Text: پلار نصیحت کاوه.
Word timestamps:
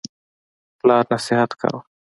پلار 0.79 1.03
نصیحت 1.11 1.51
کاوه. 1.61 1.81